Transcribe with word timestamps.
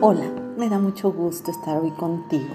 Hola, 0.00 0.30
me 0.56 0.68
da 0.68 0.78
mucho 0.78 1.10
gusto 1.10 1.50
estar 1.50 1.76
hoy 1.76 1.90
contigo. 1.90 2.54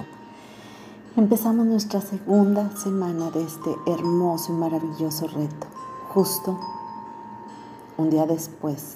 Empezamos 1.18 1.66
nuestra 1.66 2.00
segunda 2.00 2.74
semana 2.78 3.32
de 3.32 3.44
este 3.44 3.76
hermoso 3.86 4.54
y 4.54 4.56
maravilloso 4.56 5.28
reto, 5.28 5.68
justo 6.08 6.58
un 7.98 8.10
día 8.10 8.26
después 8.26 8.96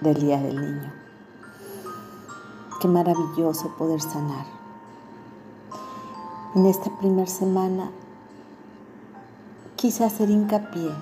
del 0.00 0.20
Día 0.20 0.40
del 0.40 0.60
Niño. 0.60 0.92
Qué 2.80 2.86
maravilloso 2.86 3.70
poder 3.76 4.00
sanar. 4.00 4.46
En 6.54 6.64
esta 6.66 6.96
primera 6.96 7.26
semana 7.26 7.90
quise 9.74 10.04
hacer 10.04 10.30
hincapié 10.30 10.92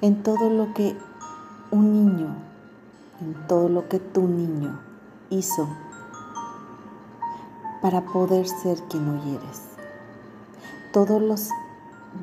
en 0.00 0.22
todo 0.22 0.48
lo 0.48 0.72
que 0.72 0.96
un 1.72 1.92
niño 1.92 2.47
en 3.20 3.34
todo 3.46 3.68
lo 3.68 3.88
que 3.88 3.98
tu 3.98 4.26
niño 4.28 4.80
hizo 5.30 5.68
para 7.82 8.04
poder 8.04 8.48
ser 8.48 8.78
quien 8.88 9.08
hoy 9.08 9.36
eres. 9.36 9.62
Todos 10.92 11.20
los 11.20 11.50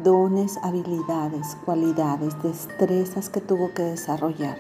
dones, 0.04 0.58
habilidades, 0.64 1.58
cualidades, 1.66 2.42
destrezas 2.42 3.30
que 3.30 3.42
tuvo 3.42 3.74
que 3.74 3.84
desarrollar 3.84 4.58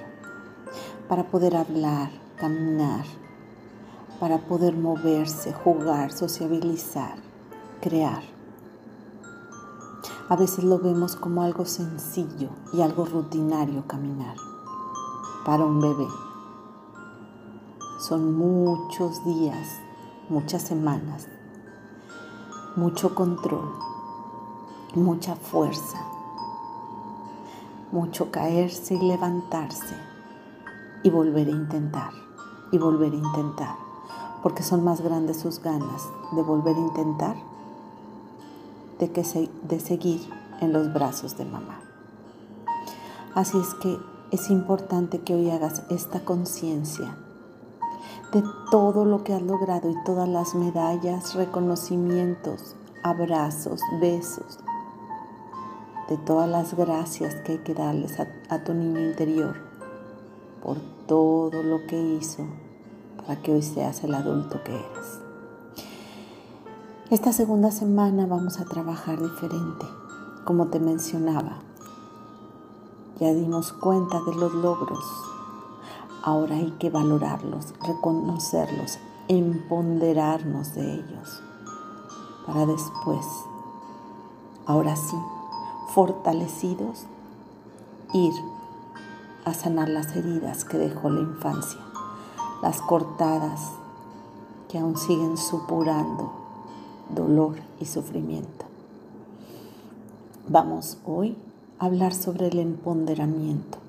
para 1.09 1.23
poder 1.23 1.55
hablar, 1.55 2.09
caminar, 2.38 3.05
para 4.20 4.38
poder 4.40 4.76
moverse, 4.76 5.54
jugar, 5.54 6.12
sociabilizar, 6.12 7.17
crear. 7.81 8.23
A 10.29 10.35
veces 10.35 10.63
lo 10.63 10.79
vemos 10.79 11.15
como 11.15 11.43
algo 11.43 11.65
sencillo 11.65 12.49
y 12.73 12.81
algo 12.81 13.05
rutinario 13.05 13.85
caminar 13.88 14.35
para 15.45 15.63
un 15.63 15.79
bebé. 15.79 16.24
Son 17.98 18.38
muchos 18.38 19.24
días, 19.24 19.79
muchas 20.27 20.63
semanas, 20.63 21.29
mucho 22.76 23.15
control, 23.15 23.71
mucha 24.96 25.38
fuerza, 25.38 25.98
mucho 27.93 28.32
caerse 28.32 28.96
y 28.96 28.99
levantarse 28.99 29.96
y 31.04 31.10
volver 31.10 31.48
a 31.48 31.51
intentar 31.51 32.12
y 32.73 32.77
volver 32.77 33.13
a 33.13 33.16
intentar, 33.16 33.76
porque 34.43 34.62
son 34.62 34.84
más 34.84 34.99
grandes 34.99 35.40
sus 35.40 35.62
ganas 35.62 36.04
de 36.34 36.41
volver 36.41 36.76
a 36.76 36.79
intentar 36.79 37.38
de, 38.99 39.10
que 39.10 39.23
de 39.70 39.79
seguir 39.79 40.20
en 40.60 40.73
los 40.73 40.93
brazos 40.93 41.38
de 41.38 41.46
mamá. 41.46 41.79
Así 43.35 43.57
es 43.57 43.73
que 43.76 43.98
es 44.32 44.49
importante 44.49 45.21
que 45.21 45.34
hoy 45.34 45.49
hagas 45.49 45.84
esta 45.90 46.26
conciencia 46.26 47.16
de 48.31 48.43
todo 48.71 49.05
lo 49.05 49.23
que 49.23 49.34
has 49.34 49.41
logrado 49.41 49.89
y 49.89 49.95
todas 50.03 50.27
las 50.27 50.55
medallas, 50.55 51.35
reconocimientos, 51.35 52.75
abrazos, 53.03 53.79
besos, 54.01 54.59
de 56.09 56.17
todas 56.17 56.49
las 56.49 56.76
gracias 56.76 57.35
que 57.35 57.53
hay 57.53 57.57
que 57.59 57.73
darles 57.73 58.20
a, 58.20 58.63
tu 58.63 58.73
niño 58.73 58.99
interior 58.99 59.55
por 60.61 60.77
todo 61.07 61.63
lo 61.63 61.85
que 61.87 61.99
hizo 61.99 62.43
para 63.17 63.41
que 63.41 63.53
hoy 63.53 63.61
seas 63.61 64.03
el 64.03 64.13
adulto 64.13 64.61
que 64.63 64.73
eres. 64.73 65.19
Esta 67.09 67.33
segunda 67.33 67.72
semana 67.72 68.25
vamos 68.25 68.59
a 68.59 68.66
trabajar 68.66 69.22
diferente, 69.22 69.85
como 70.44 70.67
te 70.67 70.79
mencionaba. 70.79 71.59
Ya 73.19 73.33
dimos 73.33 73.72
cuenta 73.72 74.19
de 74.22 74.35
los 74.35 74.53
logros, 74.53 75.06
Ahora 76.25 76.56
hay 76.56 76.72
que 76.79 76.90
valorarlos, 76.90 77.75
reconocerlos, 77.85 78.97
empoderarnos 79.28 80.73
de 80.73 80.95
ellos 80.95 81.44
para 82.47 82.66
después, 82.66 83.23
ahora 84.66 84.95
sí, 84.95 85.16
fortalecidos, 85.94 87.05
ir 88.11 88.33
a 89.45 89.53
sanar 89.53 89.88
las 89.88 90.16
heridas 90.16 90.66
que 90.66 90.79
dejó 90.79 91.11
la 91.11 91.22
infancia, 91.22 91.81
las 92.63 92.81
cortadas 92.81 93.61
que 94.67 94.79
aún 94.79 94.97
siguen 94.97 95.38
supurando 95.38 96.31
dolor 97.13 97.57
y 97.79 97.85
sufrimiento. 97.85 98.66
Vamos 100.47 100.97
hoy 101.05 101.38
a 101.77 101.85
hablar 101.85 102.16
sobre 102.16 102.47
el 102.47 102.57
empoderamiento 102.57 103.84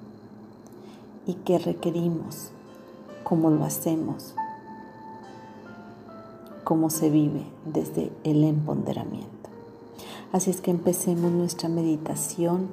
y 1.27 1.35
qué 1.35 1.59
requerimos, 1.59 2.51
cómo 3.25 3.51
lo 3.51 3.65
hacemos, 3.65 4.35
cómo 6.65 6.91
se 6.91 7.11
vive 7.11 7.45
desde 7.65 8.13
el 8.25 8.45
empoderamiento. 8.45 9.31
Así 10.33 10.51
es 10.51 10.61
que 10.61 10.71
empecemos 10.71 11.33
nuestra 11.33 11.69
meditación, 11.69 12.69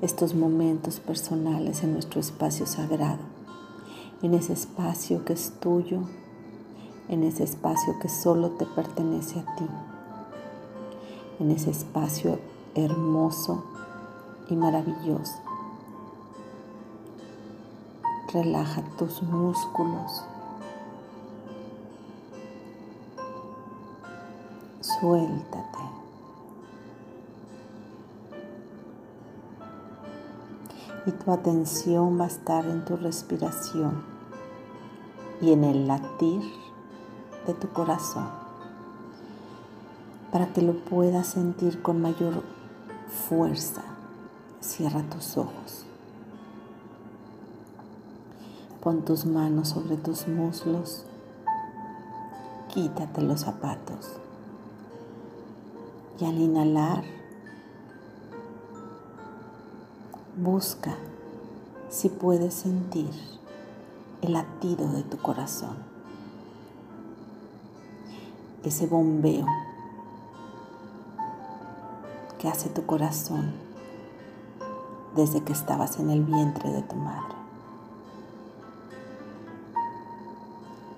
estos 0.00 0.34
momentos 0.34 1.00
personales 1.00 1.82
en 1.82 1.92
nuestro 1.92 2.20
espacio 2.20 2.66
sagrado, 2.66 3.22
en 4.22 4.34
ese 4.34 4.54
espacio 4.54 5.24
que 5.24 5.34
es 5.34 5.52
tuyo, 5.60 6.00
en 7.08 7.22
ese 7.22 7.44
espacio 7.44 7.98
que 8.00 8.08
solo 8.08 8.50
te 8.52 8.64
pertenece 8.64 9.40
a 9.40 9.56
ti, 9.56 9.66
en 11.40 11.50
ese 11.50 11.70
espacio 11.70 12.38
hermoso 12.74 13.64
y 14.48 14.56
maravilloso 14.56 15.43
Relaja 18.34 18.82
tus 18.98 19.22
músculos. 19.22 20.24
Suéltate. 24.80 25.78
Y 31.06 31.12
tu 31.12 31.30
atención 31.30 32.18
va 32.18 32.24
a 32.24 32.26
estar 32.26 32.66
en 32.66 32.84
tu 32.84 32.96
respiración 32.96 34.02
y 35.40 35.52
en 35.52 35.62
el 35.62 35.86
latir 35.86 36.42
de 37.46 37.54
tu 37.54 37.68
corazón 37.68 38.26
para 40.32 40.52
que 40.52 40.60
lo 40.60 40.72
puedas 40.84 41.28
sentir 41.28 41.82
con 41.82 42.02
mayor 42.02 42.42
fuerza. 43.28 43.82
Cierra 44.60 45.02
tus 45.02 45.36
ojos. 45.36 45.86
Pon 48.84 49.00
tus 49.00 49.24
manos 49.24 49.68
sobre 49.70 49.96
tus 49.96 50.28
muslos. 50.28 51.06
Quítate 52.68 53.22
los 53.22 53.40
zapatos. 53.40 54.12
Y 56.20 56.26
al 56.26 56.38
inhalar, 56.38 57.02
busca 60.36 60.94
si 61.88 62.10
puedes 62.10 62.52
sentir 62.52 63.08
el 64.20 64.34
latido 64.34 64.86
de 64.92 65.02
tu 65.02 65.16
corazón. 65.16 65.78
Ese 68.64 68.86
bombeo 68.86 69.46
que 72.38 72.48
hace 72.48 72.68
tu 72.68 72.84
corazón 72.84 73.54
desde 75.16 75.42
que 75.42 75.54
estabas 75.54 75.98
en 75.98 76.10
el 76.10 76.22
vientre 76.22 76.70
de 76.70 76.82
tu 76.82 76.96
madre. 76.96 77.43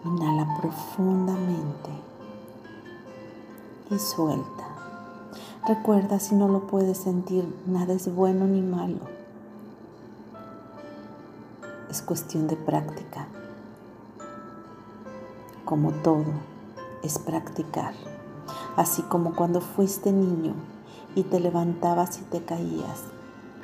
Inhala 0.07 0.57
profundamente 0.61 1.91
y 3.91 3.99
suelta. 3.99 4.69
Recuerda, 5.67 6.21
si 6.21 6.37
no 6.37 6.47
lo 6.47 6.69
puedes 6.69 6.99
sentir, 6.99 7.53
nada 7.67 7.93
es 7.93 8.15
bueno 8.15 8.47
ni 8.47 8.63
malo. 8.63 9.01
Es 11.91 12.03
cuestión 12.03 12.47
de 12.47 12.55
práctica. 12.55 13.27
Como 15.65 15.91
todo, 15.91 16.27
es 17.03 17.19
practicar. 17.19 17.95
Así 18.77 19.03
como 19.03 19.35
cuando 19.35 19.61
fuiste 19.61 20.13
niño 20.13 20.55
y 21.17 21.25
te 21.25 21.41
levantabas 21.41 22.21
y 22.21 22.23
te 22.23 22.45
caías 22.45 23.03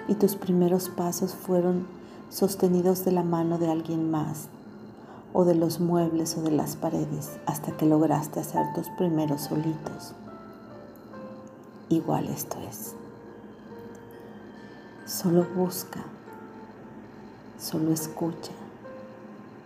y 0.08 0.16
tus 0.16 0.34
primeros 0.34 0.88
pasos 0.88 1.36
fueron 1.36 1.86
sostenidos 2.30 3.04
de 3.04 3.12
la 3.12 3.22
mano 3.22 3.58
de 3.58 3.70
alguien 3.70 4.10
más 4.10 4.48
o 5.32 5.44
de 5.44 5.54
los 5.54 5.80
muebles 5.80 6.36
o 6.36 6.42
de 6.42 6.50
las 6.50 6.76
paredes 6.76 7.38
hasta 7.46 7.76
que 7.76 7.86
lograste 7.86 8.40
hacer 8.40 8.72
tus 8.74 8.88
primeros 8.90 9.42
solitos. 9.42 10.14
Igual 11.88 12.28
esto 12.28 12.58
es. 12.68 12.94
Solo 15.06 15.44
busca, 15.54 16.00
solo 17.58 17.92
escucha, 17.92 18.52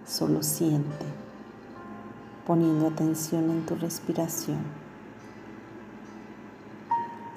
solo 0.07 0.43
siente, 0.43 1.07
poniendo 2.47 2.89
atención 2.89 3.51
en 3.51 3.67
tu 3.67 3.75
respiración. 3.77 4.59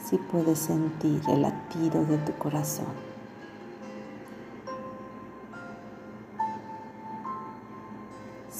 Si 0.03 0.17
puedes 0.17 0.57
sentir 0.57 1.21
el 1.29 1.43
latido 1.43 2.03
de 2.05 2.17
tu 2.17 2.33
corazón. 2.33 3.08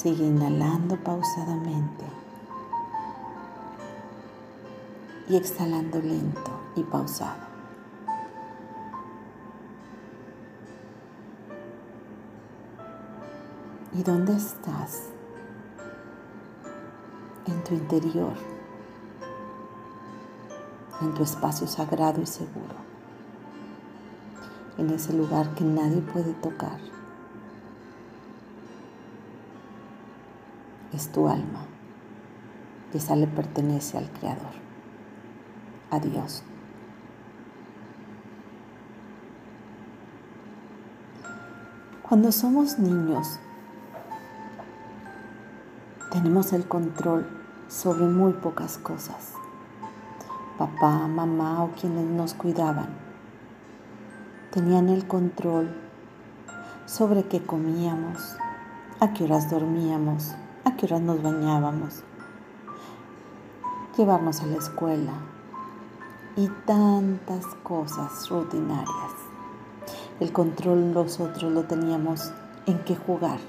Sigue 0.01 0.23
inhalando 0.23 0.95
pausadamente 0.95 2.05
y 5.27 5.35
exhalando 5.35 5.99
lento 5.99 6.51
y 6.77 6.83
pausado. 6.83 7.43
¿Y 13.93 14.01
dónde 14.03 14.37
estás? 14.37 15.09
En 17.45 17.61
tu 17.65 17.73
interior, 17.73 18.37
en 21.01 21.13
tu 21.13 21.23
espacio 21.23 21.67
sagrado 21.67 22.21
y 22.21 22.25
seguro, 22.25 22.77
en 24.77 24.91
ese 24.91 25.11
lugar 25.11 25.53
que 25.55 25.65
nadie 25.65 25.99
puede 25.99 26.31
tocar. 26.35 26.98
Es 30.99 31.13
tu 31.13 31.29
alma 31.29 31.61
y 32.93 32.97
esa 32.97 33.15
le 33.15 33.25
pertenece 33.25 33.97
al 33.97 34.09
Creador, 34.11 34.51
a 35.91 35.99
Dios. 36.01 36.43
Cuando 42.03 42.33
somos 42.33 42.79
niños, 42.79 43.39
tenemos 46.11 46.51
el 46.51 46.67
control 46.67 47.29
sobre 47.69 48.03
muy 48.03 48.33
pocas 48.33 48.77
cosas. 48.77 49.35
Papá, 50.57 51.07
mamá 51.07 51.63
o 51.63 51.71
quienes 51.79 52.09
nos 52.09 52.33
cuidaban 52.33 52.89
tenían 54.51 54.89
el 54.89 55.07
control 55.07 55.73
sobre 56.85 57.23
qué 57.23 57.41
comíamos, 57.41 58.35
a 58.99 59.13
qué 59.13 59.23
horas 59.23 59.49
dormíamos, 59.49 60.35
a 60.65 60.75
qué 60.75 60.85
horas 60.85 61.01
nos 61.01 61.21
bañábamos, 61.21 62.03
llevarnos 63.97 64.41
a 64.41 64.45
la 64.45 64.57
escuela 64.57 65.13
y 66.35 66.47
tantas 66.65 67.45
cosas 67.63 68.29
rutinarias. 68.29 69.13
El 70.19 70.31
control 70.31 70.93
nosotros 70.93 71.51
lo 71.51 71.63
teníamos 71.63 72.31
en 72.65 72.79
qué 72.83 72.95
jugar, 72.95 73.39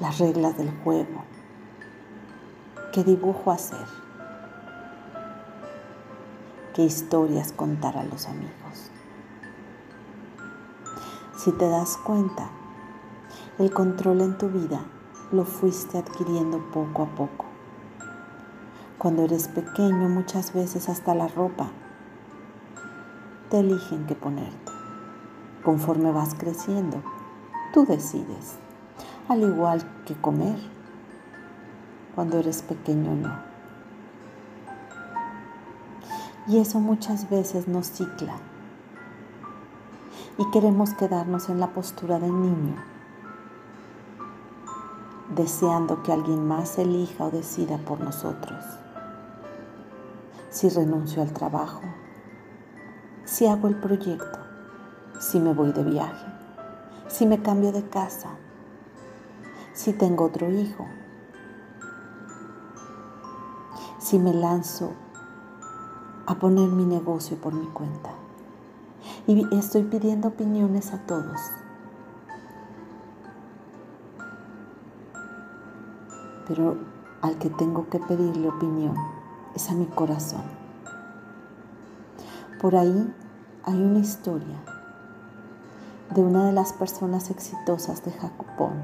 las 0.00 0.18
reglas 0.18 0.56
del 0.56 0.70
juego, 0.82 1.24
qué 2.92 3.04
dibujo 3.04 3.50
hacer, 3.50 3.86
qué 6.74 6.82
historias 6.82 7.52
contar 7.52 7.96
a 7.96 8.04
los 8.04 8.26
amigos. 8.26 8.90
Si 11.36 11.52
te 11.52 11.68
das 11.68 11.96
cuenta, 11.98 12.48
el 13.58 13.70
control 13.72 14.20
en 14.22 14.38
tu 14.38 14.48
vida 14.48 14.80
lo 15.32 15.44
fuiste 15.44 15.98
adquiriendo 15.98 16.58
poco 16.72 17.02
a 17.02 17.06
poco. 17.06 17.46
Cuando 18.98 19.24
eres 19.24 19.48
pequeño 19.48 20.08
muchas 20.08 20.52
veces 20.52 20.88
hasta 20.88 21.14
la 21.14 21.26
ropa 21.26 21.70
te 23.50 23.60
eligen 23.60 24.06
qué 24.06 24.14
ponerte. 24.14 24.72
Conforme 25.64 26.10
vas 26.10 26.34
creciendo, 26.34 27.02
tú 27.74 27.84
decides, 27.84 28.56
al 29.28 29.42
igual 29.42 29.82
que 30.06 30.14
comer 30.14 30.58
cuando 32.14 32.38
eres 32.38 32.62
pequeño 32.62 33.14
no. 33.14 33.52
Y 36.46 36.58
eso 36.58 36.80
muchas 36.80 37.30
veces 37.30 37.68
nos 37.68 37.90
cicla. 37.90 38.36
Y 40.38 40.50
queremos 40.50 40.94
quedarnos 40.94 41.48
en 41.48 41.60
la 41.60 41.68
postura 41.68 42.18
del 42.18 42.32
niño, 42.32 42.76
deseando 45.34 46.02
que 46.02 46.12
alguien 46.12 46.46
más 46.46 46.78
elija 46.78 47.24
o 47.24 47.30
decida 47.30 47.78
por 47.78 48.00
nosotros. 48.00 48.64
Si 50.50 50.68
renuncio 50.68 51.22
al 51.22 51.32
trabajo, 51.32 51.80
si 53.24 53.46
hago 53.46 53.68
el 53.68 53.76
proyecto, 53.76 54.38
si 55.18 55.40
me 55.40 55.54
voy 55.54 55.72
de 55.72 55.82
viaje, 55.84 56.26
si 57.08 57.26
me 57.26 57.40
cambio 57.40 57.72
de 57.72 57.88
casa, 57.88 58.30
si 59.72 59.92
tengo 59.92 60.24
otro 60.24 60.50
hijo, 60.50 60.86
si 63.98 64.18
me 64.18 64.34
lanzo 64.34 64.92
a 66.26 66.34
poner 66.34 66.68
mi 66.68 66.84
negocio 66.84 67.36
por 67.38 67.54
mi 67.54 67.66
cuenta. 67.68 68.10
Y 69.26 69.46
estoy 69.56 69.84
pidiendo 69.84 70.28
opiniones 70.28 70.92
a 70.92 70.98
todos. 71.06 71.40
Pero 76.46 76.76
al 77.20 77.38
que 77.38 77.50
tengo 77.50 77.88
que 77.88 77.98
pedirle 77.98 78.48
opinión 78.48 78.96
es 79.54 79.70
a 79.70 79.74
mi 79.74 79.86
corazón. 79.86 80.42
Por 82.60 82.76
ahí 82.76 83.14
hay 83.64 83.82
una 83.82 83.98
historia 83.98 84.62
de 86.10 86.20
una 86.22 86.46
de 86.46 86.52
las 86.52 86.72
personas 86.72 87.30
exitosas 87.30 88.04
de 88.04 88.12
Jacopón 88.12 88.82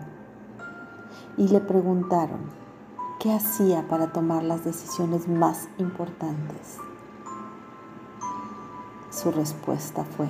y 1.36 1.48
le 1.48 1.60
preguntaron, 1.60 2.58
¿Qué 3.18 3.32
hacía 3.32 3.82
para 3.88 4.12
tomar 4.12 4.44
las 4.44 4.64
decisiones 4.64 5.26
más 5.26 5.68
importantes? 5.78 6.76
Su 9.10 9.32
respuesta 9.32 10.04
fue, 10.04 10.28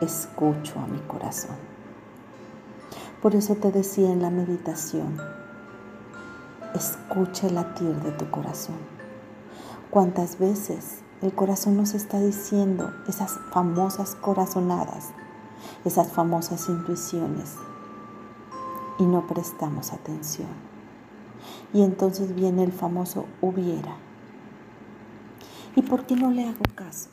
escucho 0.00 0.78
a 0.78 0.86
mi 0.86 1.00
corazón. 1.00 1.56
Por 3.20 3.34
eso 3.34 3.56
te 3.56 3.72
decía 3.72 4.08
en 4.12 4.22
la 4.22 4.30
meditación, 4.30 5.20
escucha 6.74 7.46
el 7.46 7.54
latir 7.54 7.94
de 8.02 8.12
tu 8.12 8.30
corazón. 8.30 8.76
¿Cuántas 9.90 10.38
veces 10.38 11.00
el 11.22 11.34
corazón 11.34 11.76
nos 11.76 11.94
está 11.94 12.20
diciendo 12.20 12.92
esas 13.08 13.38
famosas 13.52 14.14
corazonadas, 14.14 15.10
esas 15.84 16.12
famosas 16.12 16.68
intuiciones 16.68 17.54
y 18.98 19.06
no 19.06 19.26
prestamos 19.26 19.92
atención? 19.92 20.48
Y 21.72 21.82
entonces 21.82 22.34
viene 22.34 22.64
el 22.64 22.72
famoso 22.72 23.26
hubiera. 23.40 23.96
¿Y 25.76 25.82
por 25.82 26.06
qué 26.06 26.16
no 26.16 26.30
le 26.30 26.48
hago 26.48 26.64
caso? 26.74 27.08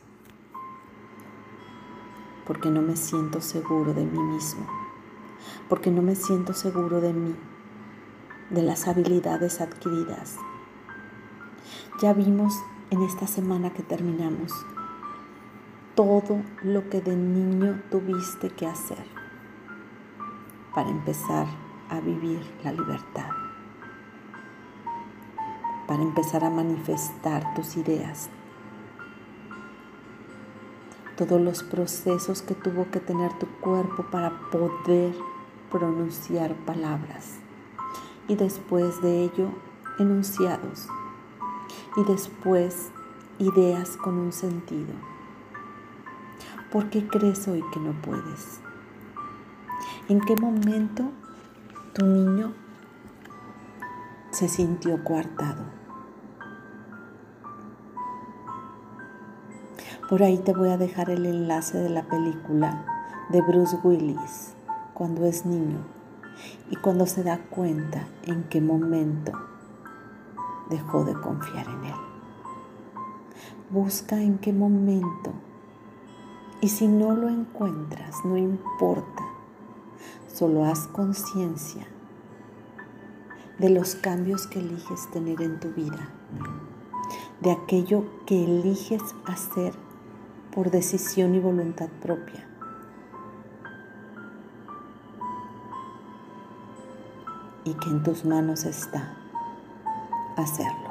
Porque 2.46 2.70
no 2.70 2.82
me 2.82 2.96
siento 2.96 3.42
seguro 3.42 3.94
de 3.94 4.06
mí 4.06 4.20
mismo. 4.20 4.66
Porque 5.70 5.92
no 5.92 6.02
me 6.02 6.16
siento 6.16 6.54
seguro 6.54 7.02
de 7.02 7.14
mí, 7.14 7.36
de 8.50 8.62
las 8.62 8.88
habilidades 8.88 9.62
adquiridas. 9.62 10.38
Ya 12.02 12.14
vimos 12.14 12.54
en 12.90 13.04
esta 13.04 13.28
semana 13.28 13.72
que 13.72 13.84
terminamos 13.84 14.52
todo 15.96 16.42
lo 16.64 16.90
que 16.90 17.02
de 17.02 17.16
niño 17.16 17.82
tuviste 17.90 18.50
que 18.50 18.68
hacer 18.68 19.06
para 20.74 20.90
empezar 20.90 21.48
a 21.90 22.00
vivir 22.00 22.42
la 22.64 22.72
libertad 22.72 23.30
para 25.88 26.02
empezar 26.02 26.44
a 26.44 26.50
manifestar 26.50 27.54
tus 27.54 27.78
ideas. 27.78 28.30
Todos 31.18 31.40
los 31.40 31.64
procesos 31.64 32.42
que 32.42 32.56
tuvo 32.56 32.90
que 32.92 33.00
tener 33.00 33.32
tu 33.34 33.48
cuerpo 33.62 34.04
para 34.12 34.32
poder 34.52 35.14
pronunciar 35.72 36.54
palabras. 36.66 37.40
Y 38.28 38.36
después 38.36 39.02
de 39.02 39.24
ello, 39.24 39.50
enunciados. 40.00 40.88
Y 41.98 42.04
después, 42.04 42.92
ideas 43.40 43.98
con 43.98 44.18
un 44.18 44.32
sentido. 44.32 44.94
¿Por 46.72 46.90
qué 46.90 47.08
crees 47.08 47.48
hoy 47.48 47.64
que 47.74 47.80
no 47.80 47.94
puedes? 48.02 48.60
¿En 50.10 50.20
qué 50.22 50.36
momento 50.36 51.12
tu 51.94 52.06
niño 52.06 52.54
se 54.36 54.50
sintió 54.50 55.02
coartado. 55.02 55.64
Por 60.10 60.24
ahí 60.24 60.38
te 60.40 60.54
voy 60.54 60.72
a 60.72 60.78
dejar 60.78 61.10
el 61.10 61.26
enlace 61.26 61.78
de 61.78 61.90
la 61.90 62.04
película 62.04 62.86
de 63.30 63.40
Bruce 63.42 63.78
Willis 63.82 64.54
cuando 64.94 65.26
es 65.26 65.46
niño 65.46 65.78
y 66.70 66.76
cuando 66.78 67.06
se 67.06 67.24
da 67.24 67.38
cuenta 67.50 68.08
en 68.24 68.44
qué 68.44 68.62
momento 68.62 69.32
dejó 70.70 71.04
de 71.04 71.14
confiar 71.14 71.68
en 71.68 71.86
él. 71.86 71.96
Busca 73.70 74.22
en 74.22 74.38
qué 74.38 74.54
momento 74.54 75.34
y 76.62 76.70
si 76.70 76.88
no 76.88 77.16
lo 77.16 77.30
encuentras, 77.30 78.26
no 78.26 78.38
importa, 78.38 79.24
solo 80.34 80.66
haz 80.66 80.88
conciencia 80.88 81.86
de 83.60 83.70
los 83.70 83.96
cambios 83.96 84.48
que 84.48 84.60
eliges 84.60 85.10
tener 85.12 85.42
en 85.42 85.60
tu 85.60 85.70
vida, 85.70 86.10
de 87.42 87.52
aquello 87.52 88.06
que 88.26 88.44
eliges 88.44 89.02
hacer 89.26 89.74
por 90.54 90.72
decisión 90.72 91.36
y 91.36 91.40
voluntad 91.40 91.90
propia. 92.02 92.48
Y 97.66 97.74
que 97.74 97.90
en 97.90 98.04
tus 98.04 98.24
manos 98.24 98.64
está 98.64 99.18
hacerlo. 100.38 100.90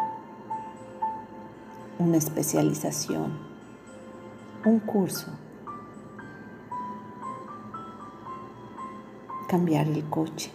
Una 1.98 2.16
especialización, 2.16 3.38
un 4.64 4.80
curso, 4.80 5.28
cambiar 9.48 9.86
el 9.86 10.04
coche, 10.10 10.50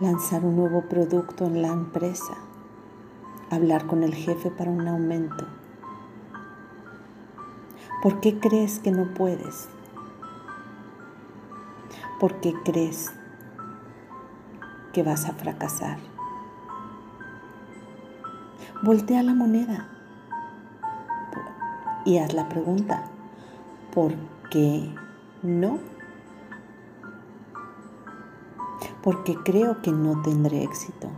lanzar 0.00 0.44
un 0.44 0.56
nuevo 0.56 0.82
producto 0.88 1.46
en 1.46 1.62
la 1.62 1.68
empresa, 1.68 2.34
hablar 3.50 3.86
con 3.86 4.02
el 4.02 4.14
jefe 4.14 4.50
para 4.50 4.72
un 4.72 4.88
aumento. 4.88 5.46
¿Por 8.02 8.20
qué 8.20 8.40
crees 8.40 8.80
que 8.80 8.90
no 8.90 9.14
puedes? 9.14 9.68
¿Por 12.18 12.40
qué 12.40 12.54
crees 12.64 13.12
que 14.92 15.02
vas 15.02 15.26
a 15.26 15.32
fracasar? 15.32 15.98
Voltea 18.82 19.22
la 19.22 19.34
moneda 19.34 19.88
y 22.04 22.18
haz 22.18 22.32
la 22.32 22.48
pregunta, 22.48 23.04
¿por 23.92 24.14
qué 24.50 24.94
no? 25.42 25.78
porque 29.02 29.36
creo 29.42 29.80
que 29.80 29.90
no 29.90 30.20
tendré 30.22 30.62
éxito. 30.62 31.08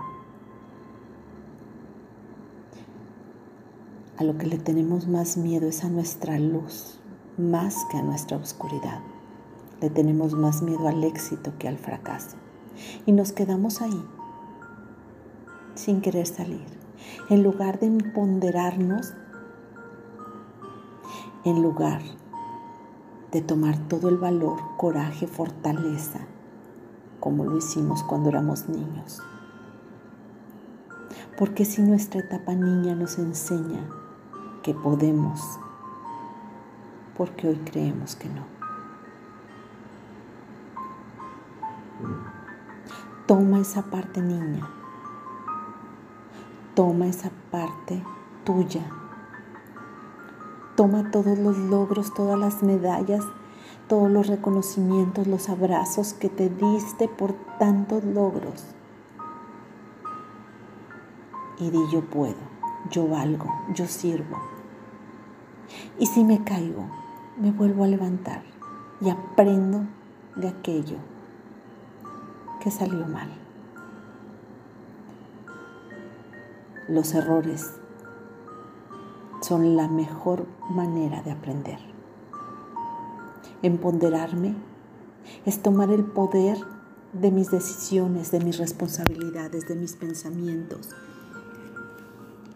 A 4.16 4.22
lo 4.22 4.36
que 4.36 4.46
le 4.46 4.58
tenemos 4.58 5.08
más 5.08 5.36
miedo 5.36 5.66
es 5.66 5.82
a 5.82 5.88
nuestra 5.88 6.38
luz, 6.38 7.00
más 7.38 7.74
que 7.90 7.96
a 7.96 8.02
nuestra 8.02 8.36
oscuridad. 8.36 9.00
Le 9.80 9.90
tenemos 9.90 10.34
más 10.34 10.62
miedo 10.62 10.88
al 10.88 11.04
éxito 11.04 11.52
que 11.58 11.68
al 11.68 11.78
fracaso. 11.78 12.36
Y 13.06 13.12
nos 13.12 13.32
quedamos 13.32 13.82
ahí, 13.82 14.04
sin 15.74 16.00
querer 16.00 16.26
salir. 16.26 16.66
En 17.28 17.42
lugar 17.42 17.78
de 17.80 17.90
ponderarnos, 18.14 19.14
en 21.44 21.62
lugar 21.62 22.02
de 23.32 23.40
tomar 23.40 23.78
todo 23.88 24.08
el 24.08 24.18
valor, 24.18 24.58
coraje, 24.76 25.26
fortaleza 25.26 26.20
como 27.20 27.44
lo 27.44 27.56
hicimos 27.56 28.02
cuando 28.02 28.30
éramos 28.30 28.68
niños. 28.68 29.22
Porque 31.38 31.64
si 31.64 31.82
nuestra 31.82 32.20
etapa 32.20 32.54
niña 32.54 32.94
nos 32.94 33.18
enseña 33.18 33.86
que 34.62 34.74
podemos, 34.74 35.40
porque 37.16 37.48
hoy 37.48 37.56
creemos 37.64 38.16
que 38.16 38.28
no. 38.28 38.59
Toma 43.30 43.60
esa 43.60 43.82
parte 43.82 44.20
niña, 44.20 44.68
toma 46.74 47.06
esa 47.06 47.30
parte 47.52 48.02
tuya, 48.42 48.84
toma 50.74 51.12
todos 51.12 51.38
los 51.38 51.56
logros, 51.56 52.12
todas 52.12 52.36
las 52.36 52.64
medallas 52.64 53.22
todos 53.86 54.10
los 54.10 54.26
reconocimientos, 54.26 55.28
los 55.28 55.48
abrazos 55.48 56.12
que 56.12 56.28
te 56.28 56.48
diste 56.48 57.06
por 57.06 57.34
tantos 57.60 58.02
logros. 58.02 58.64
Y 61.60 61.70
di 61.70 61.78
yo 61.92 62.00
puedo, 62.00 62.34
yo 62.90 63.06
valgo, 63.06 63.46
yo 63.74 63.86
sirvo. 63.86 64.38
Y 66.00 66.06
si 66.06 66.24
me 66.24 66.42
caigo, 66.42 66.84
me 67.40 67.52
vuelvo 67.52 67.84
a 67.84 67.86
levantar 67.86 68.42
y 69.00 69.08
aprendo 69.08 69.84
de 70.34 70.48
aquello 70.48 70.98
que 72.60 72.70
salió 72.70 73.06
mal. 73.06 73.28
Los 76.88 77.14
errores 77.14 77.72
son 79.40 79.76
la 79.76 79.88
mejor 79.88 80.46
manera 80.70 81.22
de 81.22 81.32
aprender. 81.32 81.78
Empoderarme 83.62 84.54
es 85.44 85.62
tomar 85.62 85.90
el 85.90 86.04
poder 86.04 86.58
de 87.12 87.30
mis 87.30 87.50
decisiones, 87.50 88.30
de 88.30 88.40
mis 88.40 88.58
responsabilidades, 88.58 89.66
de 89.66 89.74
mis 89.74 89.94
pensamientos. 89.94 90.90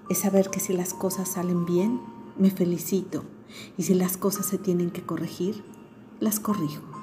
Es 0.08 0.18
saber 0.18 0.50
que 0.50 0.61
si 0.61 0.73
las 0.73 0.94
cosas 0.94 1.28
salen 1.28 1.64
bien, 1.64 2.00
me 2.38 2.50
felicito. 2.50 3.25
Y 3.76 3.84
si 3.84 3.94
las 3.94 4.16
cosas 4.16 4.46
se 4.46 4.58
tienen 4.58 4.90
que 4.90 5.02
corregir, 5.02 5.64
las 6.20 6.40
corrijo. 6.40 6.93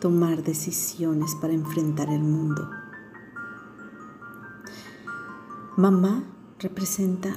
Tomar 0.00 0.42
decisiones 0.42 1.34
para 1.34 1.52
enfrentar 1.52 2.08
el 2.08 2.22
mundo. 2.22 2.70
Mamá 5.76 6.24
representa 6.58 7.36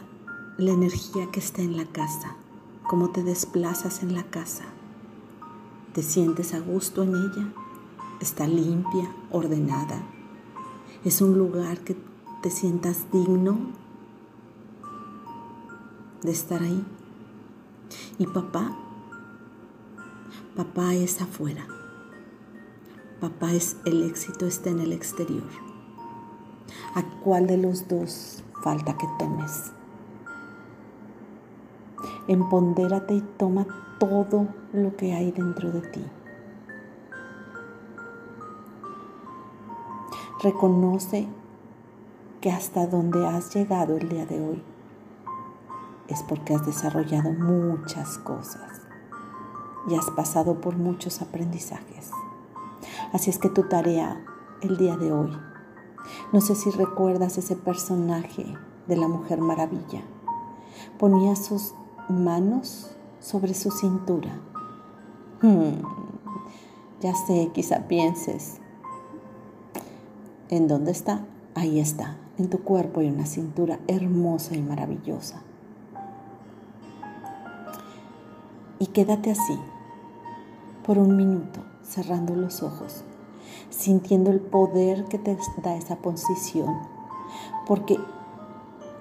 la 0.58 0.72
energía 0.72 1.30
que 1.30 1.42
está 1.42 1.62
en 1.62 1.76
la 1.76 1.86
casa, 1.86 2.38
cómo 2.88 3.10
te 3.10 3.22
desplazas 3.22 4.02
en 4.02 4.16
la 4.16 4.24
casa. 4.24 4.64
¿Te 5.94 6.04
sientes 6.04 6.54
a 6.54 6.60
gusto 6.60 7.04
en 7.04 7.16
ella? 7.16 7.54
¿Está 8.22 8.48
limpia, 8.48 9.14
ordenada? 9.30 10.02
¿Es 11.04 11.22
un 11.22 11.38
lugar 11.38 11.80
que 11.80 11.98
te 12.42 12.50
sientas 12.50 13.12
digno 13.12 13.58
de 16.22 16.32
estar 16.32 16.64
ahí? 16.64 16.86
¿Y 18.20 18.26
papá? 18.26 18.72
Papá 20.56 20.94
es 20.94 21.22
afuera. 21.22 21.68
Papá 23.24 23.54
es 23.54 23.78
el 23.86 24.04
éxito 24.04 24.46
está 24.46 24.70
en 24.70 24.82
el 24.82 24.92
exterior. 24.92 25.48
¿A 26.94 27.04
cuál 27.24 27.48
de 27.48 27.56
los 27.56 27.88
dos 27.88 28.44
falta 28.62 28.98
que 28.98 29.08
tomes? 29.18 29.72
Empodérate 32.28 33.14
y 33.14 33.22
toma 33.22 33.66
todo 33.98 34.50
lo 34.74 34.98
que 34.98 35.14
hay 35.14 35.32
dentro 35.32 35.72
de 35.72 35.80
ti. 35.84 36.06
Reconoce 40.42 41.30
que 42.42 42.52
hasta 42.52 42.88
donde 42.88 43.26
has 43.26 43.56
llegado 43.56 43.96
el 43.96 44.10
día 44.10 44.26
de 44.26 44.46
hoy 44.46 44.62
es 46.10 46.22
porque 46.24 46.56
has 46.56 46.66
desarrollado 46.66 47.32
muchas 47.32 48.18
cosas 48.18 48.82
y 49.88 49.96
has 49.96 50.12
pasado 50.12 50.60
por 50.60 50.76
muchos 50.76 51.22
aprendizajes. 51.22 52.12
Así 53.14 53.30
es 53.30 53.38
que 53.38 53.50
tu 53.50 53.64
tarea 53.64 54.20
el 54.62 54.76
día 54.76 54.98
de 54.98 55.14
hoy, 55.14 55.32
no 56.32 56.42
sé 56.42 56.56
si 56.56 56.72
recuerdas 56.72 57.38
ese 57.38 57.56
personaje 57.56 58.44
de 58.88 58.98
la 58.98 59.08
Mujer 59.08 59.40
Maravilla, 59.40 60.02
ponía 60.98 61.36
sus 61.36 61.76
manos 62.10 62.96
sobre 63.20 63.54
su 63.54 63.70
cintura. 63.70 64.42
Hmm, 65.44 65.84
ya 67.02 67.14
sé, 67.14 67.52
quizá 67.54 67.88
pienses, 67.88 68.58
¿en 70.50 70.68
dónde 70.68 70.92
está? 70.92 71.24
Ahí 71.54 71.80
está, 71.80 72.18
en 72.40 72.50
tu 72.50 72.64
cuerpo 72.64 73.02
hay 73.02 73.10
una 73.10 73.28
cintura 73.28 73.80
hermosa 73.88 74.56
y 74.56 74.64
maravillosa. 74.64 75.44
Y 78.80 78.88
quédate 78.88 79.30
así, 79.30 79.60
por 80.84 80.98
un 80.98 81.16
minuto, 81.16 81.64
cerrando 81.84 82.36
los 82.36 82.64
ojos, 82.64 83.04
sintiendo 83.70 84.32
el 84.32 84.40
poder 84.40 85.06
que 85.06 85.20
te 85.20 85.38
da 85.62 85.76
esa 85.76 85.98
posición, 85.98 86.78
porque 87.66 88.00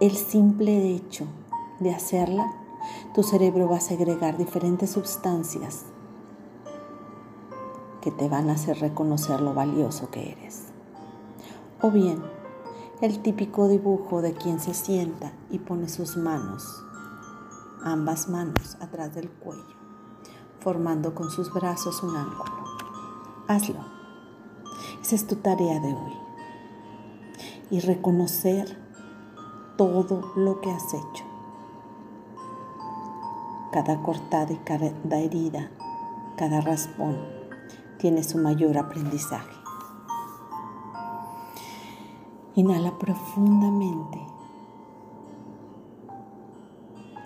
el 0.01 0.17
simple 0.17 0.95
hecho 0.95 1.27
de 1.81 1.95
hacerla 1.95 2.53
tu 3.15 3.23
cerebro 3.23 3.69
va 3.69 3.77
a 3.77 3.81
segregar 3.81 4.37
diferentes 4.37 4.91
sustancias 4.91 5.85
que 8.01 8.11
te 8.11 8.29
van 8.29 8.51
a 8.51 8.55
hacer 8.55 8.81
reconocer 8.81 9.41
lo 9.41 9.55
valioso 9.55 10.11
que 10.11 10.33
eres. 10.33 10.65
O 11.81 11.91
bien, 11.91 12.23
el 13.01 13.21
típico 13.21 13.69
dibujo 13.69 14.23
de 14.23 14.35
quien 14.35 14.61
se 14.61 14.75
sienta 14.75 15.33
y 15.51 15.59
pone 15.59 15.89
sus 15.89 16.17
manos, 16.17 16.85
ambas 17.85 18.29
manos 18.29 18.77
atrás 18.81 19.15
del 19.15 19.31
cuello, 19.31 19.77
formando 20.61 21.15
con 21.15 21.31
sus 21.31 21.53
brazos 21.53 22.03
un 22.03 22.17
ángulo. 22.17 22.62
Hazlo. 23.49 23.81
Esa 25.01 25.15
es 25.15 25.27
tu 25.27 25.37
tarea 25.37 25.81
de 25.81 25.95
hoy. 25.95 26.13
Y 27.71 27.81
reconocer 27.81 28.79
todo 29.77 30.33
lo 30.37 30.61
que 30.61 30.71
has 30.71 30.95
hecho 30.95 31.33
cada 33.73 34.03
cortada 34.03 34.53
y 34.53 34.59
cada 34.59 35.19
herida, 35.19 35.71
cada 36.37 36.61
raspón 36.61 37.17
tiene 37.99 38.23
su 38.23 38.37
mayor 38.39 38.77
aprendizaje. 38.77 39.57
Inhala 42.55 42.99
profundamente 42.99 44.21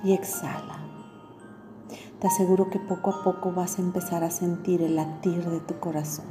y 0.04 0.12
exhala. 0.12 0.75
Te 2.20 2.26
aseguro 2.26 2.70
que 2.70 2.78
poco 2.78 3.10
a 3.10 3.22
poco 3.22 3.52
vas 3.52 3.78
a 3.78 3.82
empezar 3.82 4.24
a 4.24 4.30
sentir 4.30 4.82
el 4.82 4.96
latir 4.96 5.44
de 5.44 5.60
tu 5.60 5.78
corazón. 5.78 6.26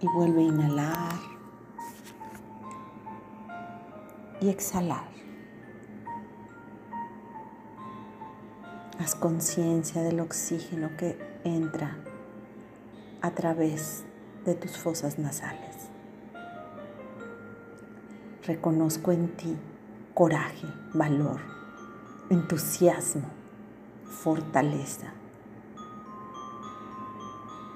Y 0.00 0.08
vuelve 0.08 0.40
a 0.40 0.44
inhalar 0.44 1.20
y 4.40 4.48
exhalar. 4.48 5.04
Haz 8.98 9.14
conciencia 9.14 10.02
del 10.02 10.18
oxígeno 10.18 10.96
que 10.96 11.18
entra 11.44 11.96
a 13.20 13.30
través 13.30 14.04
de 14.44 14.54
tus 14.56 14.76
fosas 14.76 15.18
nasales. 15.18 15.88
Reconozco 18.44 19.12
en 19.12 19.28
ti 19.36 19.56
coraje, 20.14 20.66
valor, 20.92 21.40
entusiasmo, 22.28 23.41
fortaleza 24.12 25.12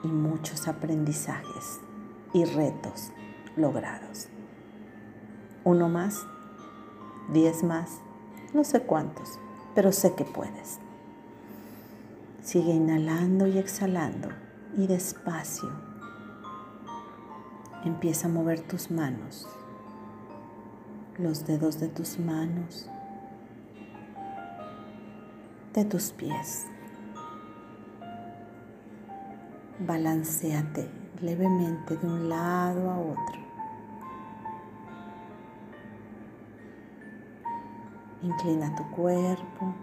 y 0.04 0.08
muchos 0.08 0.68
aprendizajes 0.68 1.80
y 2.32 2.44
retos 2.44 3.10
logrados. 3.56 4.28
Uno 5.64 5.88
más, 5.88 6.26
diez 7.32 7.64
más, 7.64 8.00
no 8.54 8.62
sé 8.62 8.82
cuántos, 8.82 9.40
pero 9.74 9.90
sé 9.90 10.14
que 10.14 10.24
puedes. 10.24 10.78
Sigue 12.42 12.72
inhalando 12.72 13.48
y 13.48 13.58
exhalando 13.58 14.28
y 14.76 14.86
despacio 14.86 15.86
empieza 17.86 18.26
a 18.26 18.30
mover 18.30 18.60
tus 18.60 18.90
manos, 18.90 19.46
los 21.18 21.46
dedos 21.46 21.78
de 21.78 21.88
tus 21.88 22.18
manos, 22.18 22.88
de 25.76 25.84
tus 25.84 26.10
pies. 26.12 26.66
Balanceate 29.78 30.88
levemente 31.20 31.98
de 31.98 32.06
un 32.06 32.30
lado 32.30 32.90
a 32.90 32.98
otro. 32.98 33.46
Inclina 38.22 38.74
tu 38.74 38.90
cuerpo 38.90 39.74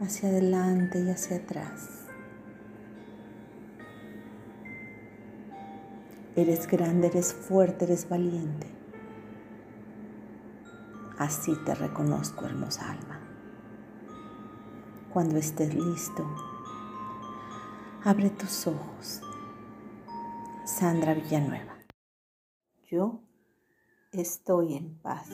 hacia 0.00 0.30
adelante 0.30 0.98
y 0.98 1.10
hacia 1.10 1.36
atrás. 1.36 2.06
Eres 6.34 6.66
grande, 6.66 7.08
eres 7.08 7.34
fuerte, 7.34 7.84
eres 7.84 8.08
valiente. 8.08 8.66
Así 11.18 11.54
te 11.66 11.74
reconozco, 11.74 12.46
hermosa. 12.46 12.96
Cuando 15.12 15.38
estés 15.38 15.74
listo, 15.74 16.24
abre 18.04 18.30
tus 18.30 18.68
ojos. 18.68 19.20
Sandra 20.64 21.14
Villanueva. 21.14 21.78
Yo 22.88 23.20
estoy 24.12 24.76
en 24.76 25.00
paz. 25.00 25.28